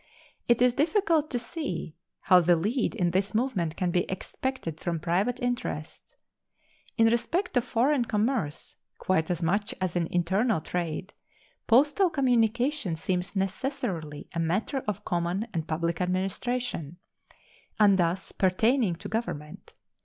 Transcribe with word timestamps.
It 0.47 0.63
is 0.63 0.73
difficult 0.73 1.29
to 1.29 1.37
see 1.37 1.95
how 2.21 2.39
the 2.39 2.55
lead 2.55 2.95
in 2.95 3.11
this 3.11 3.35
movement 3.35 3.77
can 3.77 3.91
be 3.91 4.09
expected 4.09 4.79
from 4.79 4.99
private 4.99 5.39
interests. 5.39 6.15
In 6.97 7.05
respect 7.05 7.55
of 7.55 7.65
foreign 7.65 8.05
commerce 8.05 8.77
quite 8.97 9.29
as 9.29 9.43
much 9.43 9.75
as 9.79 9.95
in 9.95 10.07
internal 10.07 10.59
trade 10.59 11.13
postal 11.67 12.09
communication 12.09 12.95
seems 12.95 13.35
necessarily 13.35 14.27
a 14.33 14.39
matter 14.39 14.83
of 14.87 15.05
common 15.05 15.47
and 15.53 15.67
public 15.67 16.01
administration, 16.01 16.97
and 17.79 17.99
thus 17.99 18.31
pertaining 18.31 18.95
to 18.95 19.07
Government. 19.07 19.73